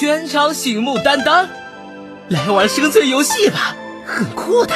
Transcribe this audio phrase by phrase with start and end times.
[0.00, 1.44] 全场醒目担当，
[2.28, 3.74] 来玩生存游戏吧，
[4.06, 4.72] 很酷的。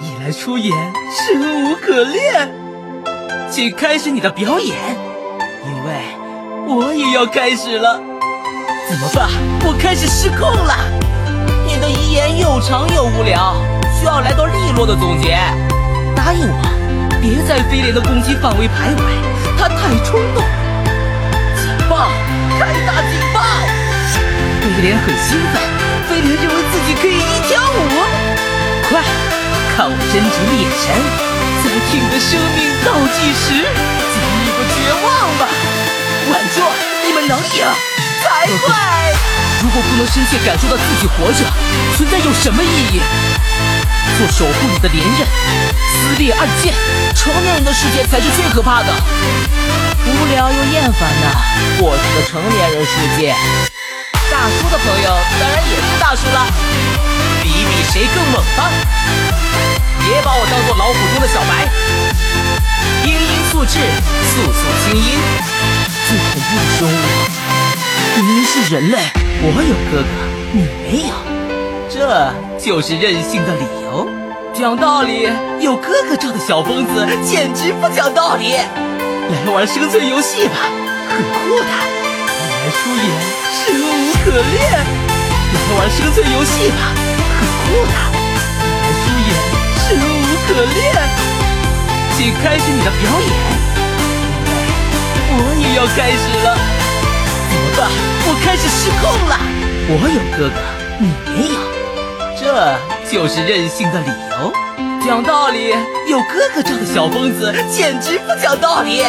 [0.00, 0.76] 你来出演，
[1.14, 2.52] 生无可恋。
[3.48, 4.76] 请开始你的表演，
[5.64, 8.00] 因为我也要开始了。
[8.90, 9.28] 怎么办？
[9.64, 10.74] 我开始失控了。
[11.64, 13.54] 你的遗言又长又无聊，
[13.96, 15.38] 需要来段利落的总结。
[16.16, 19.02] 答应我，别在飞廉的攻击范围徘徊，
[19.56, 20.42] 他太冲动。
[24.68, 25.62] 飞廉很兴奋，
[26.06, 27.88] 飞廉认为自己可以一跳舞。
[28.90, 29.00] 快！
[29.74, 30.92] 看我真挚的眼神，
[31.64, 35.08] 在听的生命倒计时，经历过绝望
[35.40, 35.48] 吧？
[36.28, 36.60] 稳住，
[37.00, 37.64] 你们能赢
[38.20, 39.16] 才怪！
[39.64, 41.48] 如果不能深切感受到自己活着，
[41.96, 43.00] 存在有什么意义？
[44.18, 45.26] 做守护你的连刃，
[45.96, 46.74] 撕裂暗箭，
[47.16, 48.92] 成年人的世界才是最可怕的。
[50.04, 53.34] 无聊又厌烦的过去的成年人世界。
[54.30, 55.08] 大叔的朋友
[55.40, 56.46] 当然也是大叔了，
[57.42, 58.70] 比一比谁更猛吧！
[60.00, 61.66] 别把我当做老虎中的小白，
[63.04, 63.18] 音音
[63.50, 63.78] 素质，
[64.28, 65.18] 素素清音。
[66.06, 66.90] 最恐怖的生物
[68.16, 68.98] 明明是人类，
[69.42, 70.08] 我有哥哥，
[70.52, 71.14] 你没有，
[71.88, 74.08] 这就是任性的理由。
[74.54, 75.28] 讲道理，
[75.60, 78.52] 有哥哥罩的小疯子简直不讲道理。
[78.52, 80.54] 来玩生存游戏吧，
[81.08, 81.66] 很酷的。
[82.38, 83.04] 你来出演，
[83.52, 84.56] 生无可恋。
[85.50, 86.94] 来玩生存游戏吧，
[87.38, 87.92] 很酷的。
[89.80, 90.00] 生无
[90.46, 90.78] 可恋，
[92.16, 93.30] 请开始你的表演，
[95.30, 96.46] 我也要开始了。
[97.48, 97.78] 怎么办？
[98.26, 99.34] 我开始失控了。
[99.90, 100.56] 我有哥哥，
[100.98, 101.02] 你
[101.32, 101.56] 没有，
[102.38, 102.42] 这
[103.10, 104.52] 就是任性的理由。
[105.06, 105.74] 讲道理，
[106.06, 109.02] 有哥哥这样的小疯子简直不讲道理。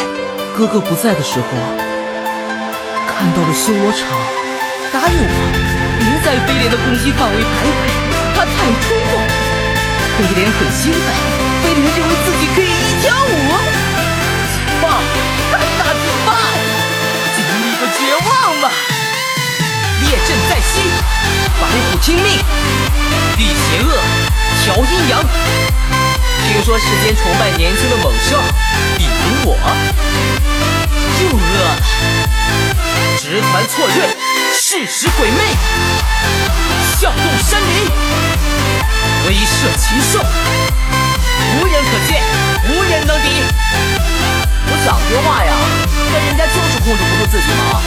[0.56, 1.44] 哥哥不在的时候，
[3.20, 4.08] 看到了修罗场，
[4.90, 5.28] 答应我，
[6.00, 7.84] 别在飞廉的攻击范围徘徊，
[8.32, 9.20] 他太冲动。
[10.16, 11.04] 飞廉很兴奋，
[11.60, 13.28] 飞廉认为自己可以一跳舞。
[14.48, 14.88] 警报！
[15.52, 16.32] 大警报！
[17.36, 18.72] 经历过绝望吧？
[20.00, 20.80] 列阵在西，
[21.60, 22.40] 白虎听命，
[23.36, 24.00] 避邪恶，
[24.64, 25.20] 调阴阳。
[26.48, 28.40] 听说世间崇拜年轻的猛兽，
[28.96, 29.60] 比如我，
[31.20, 31.68] 又饿了。
[33.18, 34.16] 直团错锐，
[34.52, 35.40] 视时鬼魅，
[36.98, 37.90] 笑动山林。
[39.26, 40.18] 威慑禽兽，
[41.60, 42.22] 无人可见，
[42.68, 43.26] 无人能敌。
[44.66, 45.52] 我讲句话呀，
[46.12, 47.82] 但人家就是控制不住自己嘛。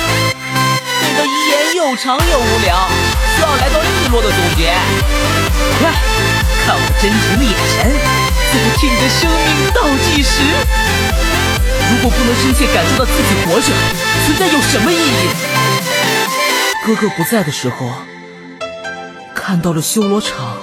[1.01, 2.87] 你的遗言又长又无聊，
[3.35, 4.73] 需要来到利落的总结。
[5.79, 5.91] 快，
[6.65, 7.91] 看我真诚的眼神，
[8.53, 10.22] 在听着生命倒计。
[12.17, 13.67] 不能深切感受到自己活着，
[14.25, 15.29] 存在有什么意义？
[16.85, 17.91] 哥哥不在的时候，
[19.35, 20.57] 看到了修罗场。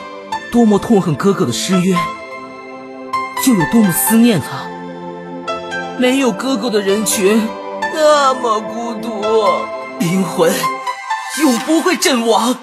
[0.53, 1.97] 多么痛恨哥哥的失约，
[3.47, 4.66] 就有多么思念他。
[5.97, 7.49] 没有哥哥的人群
[7.94, 9.22] 那么孤独，
[10.00, 10.53] 灵魂
[11.41, 12.59] 永不会阵亡。